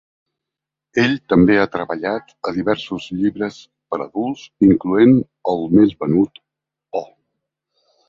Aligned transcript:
Ell 1.03 1.11
també 1.33 1.57
ha 1.63 1.67
treballat 1.75 2.33
a 2.51 2.55
diversos 2.57 3.07
llibres 3.19 3.61
per 3.93 4.01
adults, 4.09 4.49
incloent 4.73 5.17
el 5.55 5.65
més 5.79 5.97
venut 6.05 6.47
O. 7.05 7.07